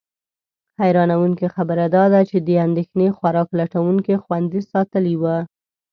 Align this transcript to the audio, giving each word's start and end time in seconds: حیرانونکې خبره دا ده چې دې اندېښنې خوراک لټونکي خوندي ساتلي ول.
حیرانونکې 0.79 1.47
خبره 1.55 1.85
دا 1.95 2.03
ده 2.13 2.21
چې 2.29 2.37
دې 2.47 2.55
اندېښنې 2.67 3.07
خوراک 3.17 3.49
لټونکي 3.59 4.15
خوندي 4.23 4.61
ساتلي 4.71 5.15
ول. 5.21 5.41